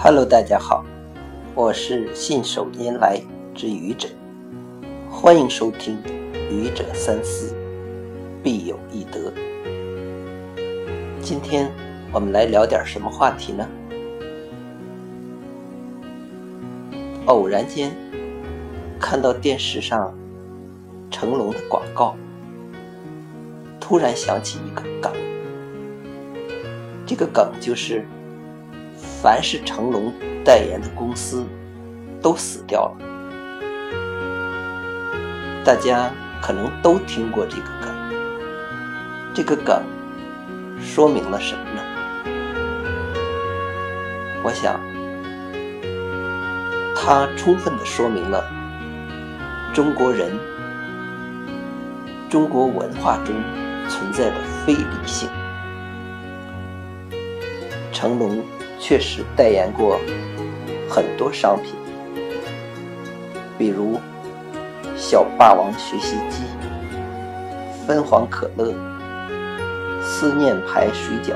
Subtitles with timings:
[0.00, 0.84] Hello，大家好，
[1.56, 3.20] 我是信手拈来
[3.52, 4.08] 之愚者，
[5.10, 5.98] 欢迎收听
[6.48, 7.52] 《愚者三思，
[8.40, 9.32] 必有一得》。
[11.20, 11.68] 今天
[12.12, 13.68] 我们来聊点什么话题呢？
[17.26, 17.90] 偶然间
[19.00, 20.16] 看到电视上
[21.10, 22.14] 成龙的广告，
[23.80, 25.12] 突然想起一个梗，
[27.04, 28.06] 这个梗就是。
[29.20, 30.12] 凡是成龙
[30.44, 31.44] 代言的公司
[32.22, 32.96] 都死掉了，
[35.64, 37.92] 大家可能都听过这个梗。
[39.34, 39.82] 这个梗
[40.80, 41.82] 说明了什么呢？
[44.44, 44.80] 我想，
[46.94, 48.44] 它充分的说明了
[49.74, 50.30] 中国人、
[52.30, 53.34] 中国文化中
[53.88, 55.28] 存在的非理性。
[57.92, 58.44] 成龙。
[58.80, 60.00] 确实代言过
[60.88, 61.74] 很多商品，
[63.58, 64.00] 比如
[64.96, 66.44] 小霸王学习机、
[67.86, 68.72] 分黄可乐、
[70.02, 71.34] 思念牌水饺、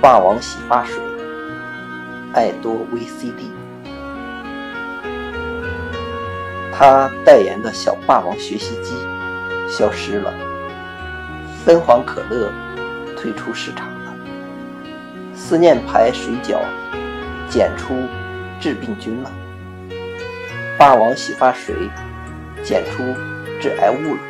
[0.00, 0.98] 霸王洗发水、
[2.32, 3.50] 爱多 VCD。
[6.72, 8.94] 他代言的小霸王学习机
[9.68, 10.32] 消失了，
[11.64, 12.50] 分黄可乐
[13.16, 13.86] 退出市场。
[15.34, 16.58] 思念牌水饺
[17.48, 17.94] 检出
[18.60, 19.30] 致病菌了，
[20.78, 21.74] 霸王洗发水
[22.62, 23.02] 检出
[23.60, 24.20] 致癌物了，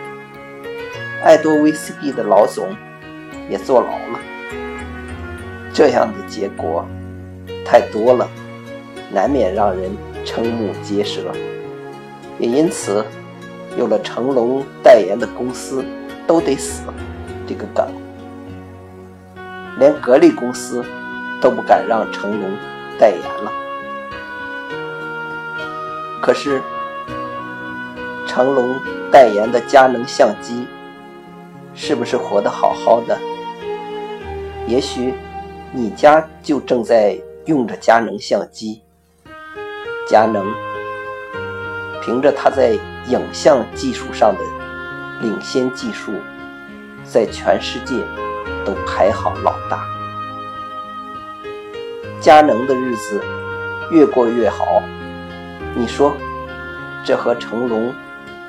[1.23, 2.75] 爱多 VCD 的老总
[3.49, 4.19] 也坐牢了。
[5.73, 6.87] 这样的结果
[7.65, 8.29] 太多了，
[9.11, 9.91] 难免让人
[10.25, 11.33] 瞠目结舌。
[12.39, 13.05] 也因此，
[13.79, 15.85] 有了成龙代言的公司
[16.27, 16.83] 都得死
[17.47, 17.87] 这个梗，
[19.79, 20.85] 连格力公司。
[21.43, 22.57] 都不敢让成龙
[23.01, 23.51] 代言了。
[26.23, 26.63] 可是，
[28.29, 28.79] 成龙
[29.11, 30.69] 代言的佳能相机
[31.75, 33.19] 是不是活得好好的？
[34.69, 35.13] 也许
[35.73, 38.81] 你家就正在用着佳能相机。
[40.09, 40.47] 佳能
[42.01, 42.79] 凭着它在
[43.09, 44.41] 影像技术上的
[45.21, 46.13] 领先技术，
[47.03, 47.97] 在全世界
[48.65, 49.85] 都排行老大。
[52.21, 53.21] 佳能的日子
[53.91, 54.83] 越过越好，
[55.75, 56.15] 你说
[57.05, 57.93] 这和成龙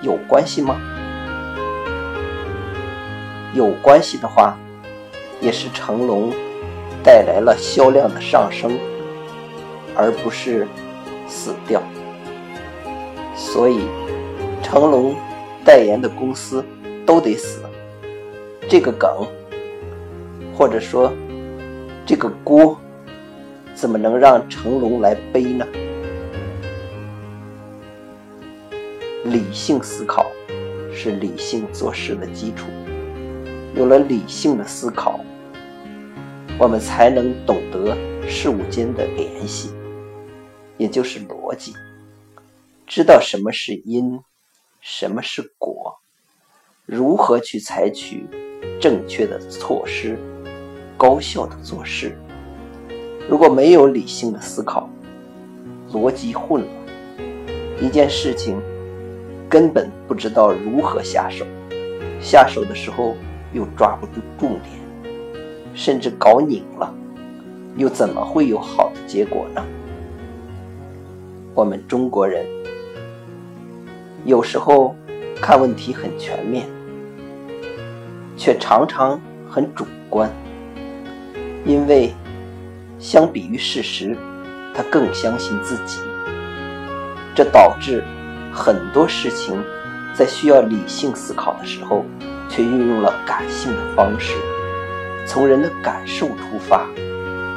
[0.02, 0.76] 有关系吗？
[3.54, 4.58] 有关系的话，
[5.40, 6.31] 也是成龙
[7.04, 8.80] 带来了销量的上升，
[9.96, 10.68] 而不是
[11.28, 11.81] 死掉。
[13.36, 13.88] 所以，
[14.62, 15.16] 成龙
[15.66, 16.64] 代言的公司
[17.06, 17.62] 都得死。
[18.70, 19.28] 这个梗，
[20.63, 21.12] 或者说
[22.06, 22.79] 这个锅。
[23.75, 25.68] 怎么能让成龙来背呢？
[29.25, 30.25] 理性思考
[30.94, 32.68] 是理性做事的基础。
[33.75, 35.19] 有了理性的思考，
[36.57, 39.69] 我们才能懂得事物间的联系，
[40.78, 41.74] 也就是逻辑，
[42.88, 44.22] 知道什么是因，
[44.80, 46.00] 什么是果，
[46.85, 48.25] 如何去采取
[48.80, 50.18] 正确的措施，
[51.03, 52.18] 高效的做事。
[53.30, 54.90] 如果没有理性的思考，
[55.91, 56.72] 逻辑混乱，
[57.81, 58.58] 一件事情
[59.50, 61.46] 根本不知道如何下手，
[62.22, 63.18] 下手的时候
[63.52, 64.80] 又抓不住重点，
[65.74, 66.96] 甚至搞拧了，
[67.75, 69.62] 又怎么会有好的结果呢？
[71.53, 72.46] 我们中国人
[74.24, 74.96] 有时候
[75.42, 76.66] 看问题很全面，
[78.38, 79.19] 却常常
[79.50, 80.31] 很主观，
[81.66, 82.13] 因为。
[83.00, 84.16] 相比于事实，
[84.74, 86.00] 他更相信自己，
[87.35, 88.01] 这导致
[88.53, 89.62] 很多事情
[90.13, 92.06] 在需要理性思考的时候，
[92.47, 94.31] 却运用了感性的方式，
[95.28, 96.88] 从人的感受出发，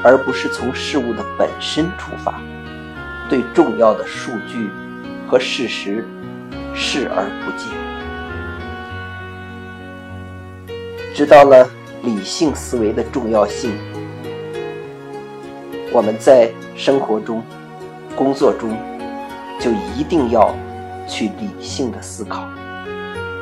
[0.03, 2.41] 而不是从事物的本身出发，
[3.29, 4.69] 对重要的数据
[5.29, 6.05] 和事实
[6.75, 7.69] 视而不见。
[11.14, 11.70] 知道了
[12.03, 13.70] 理性思维的重要性。
[15.96, 17.43] 我们在生活中、
[18.14, 18.76] 工作中，
[19.58, 20.54] 就一定要
[21.08, 22.46] 去理性的思考，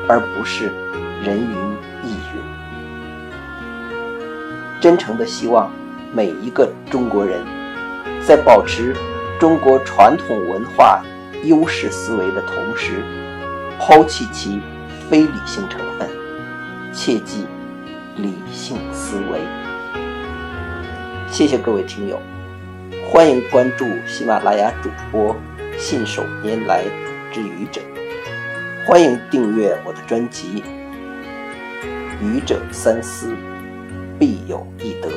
[0.07, 0.67] 而不是
[1.21, 1.53] 人云
[2.05, 2.41] 亦云。
[4.79, 5.69] 真诚的希望
[6.13, 7.41] 每一个中国人，
[8.25, 8.95] 在保持
[9.37, 11.03] 中国传统文化
[11.43, 13.03] 优势思维的同时，
[13.77, 14.61] 抛弃其
[15.09, 16.09] 非理性成分，
[16.93, 17.45] 切记
[18.15, 19.41] 理性思维。
[21.29, 22.17] 谢谢各位听友。
[23.07, 25.35] 欢迎关注喜马拉雅主播
[25.77, 26.83] 信手拈来
[27.31, 27.79] 之愚者，
[28.85, 30.63] 欢迎订阅我的专辑
[32.25, 33.33] 《愚者三思，
[34.19, 35.09] 必有一得》。